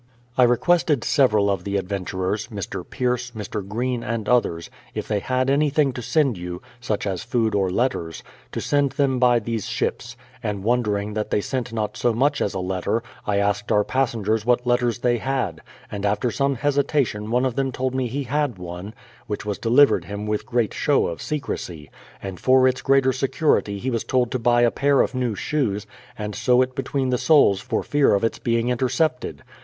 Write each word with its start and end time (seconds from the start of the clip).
I 0.35 0.41
requested 0.41 1.03
several 1.03 1.47
of 1.51 1.63
the 1.63 1.77
adventurers, 1.77 2.47
Mr. 2.47 2.83
Pierce, 2.83 3.29
Mr. 3.37 3.61
Greene, 3.61 4.03
and 4.03 4.27
others, 4.27 4.71
if 4.95 5.07
they 5.07 5.19
had 5.19 5.47
anything 5.47 5.93
to 5.93 6.01
send 6.01 6.39
you,— 6.39 6.59
such 6.89 7.05
as 7.05 7.21
food 7.21 7.53
or 7.53 7.69
letters,— 7.69 8.23
to 8.53 8.59
send 8.59 8.93
them 8.93 9.19
by 9.19 9.37
these 9.37 9.67
ships; 9.69 10.17
and 10.41 10.63
wondering 10.63 11.13
that 11.13 11.29
they 11.29 11.39
sent 11.39 11.71
not 11.71 11.95
so 11.97 12.13
much 12.13 12.41
as 12.41 12.55
a 12.55 12.59
letter, 12.59 13.03
I 13.27 13.37
asked 13.37 13.71
our 13.71 13.83
passengers 13.83 14.43
what 14.43 14.65
letters 14.65 14.97
they 14.97 15.19
had, 15.19 15.61
and 15.91 16.03
after 16.03 16.31
some 16.31 16.55
hesitation 16.55 17.29
one 17.29 17.45
of 17.45 17.53
them 17.55 17.71
told 17.71 17.93
me 17.93 18.07
he 18.07 18.23
had 18.23 18.57
one, 18.57 18.95
which 19.27 19.45
was 19.45 19.59
delivered 19.59 20.05
him 20.05 20.25
with 20.25 20.47
great 20.47 20.73
show 20.73 21.05
of 21.05 21.21
secrecy; 21.21 21.91
and 22.23 22.39
for 22.39 22.67
its 22.67 22.81
greater 22.81 23.13
security 23.13 23.77
he 23.77 23.91
was 23.91 24.03
tcld 24.03 24.31
to 24.31 24.39
buj'^ 24.39 24.65
a 24.65 24.71
pair 24.71 25.01
of 25.01 25.13
new 25.13 25.35
shoes, 25.35 25.85
and 26.17 26.33
sew 26.33 26.63
it 26.63 26.73
between 26.73 27.11
the 27.11 27.19
soles 27.19 27.61
for 27.61 27.83
fear 27.83 28.15
of 28.15 28.23
its 28.23 28.39
being 28.39 28.69
intercepted. 28.69 29.43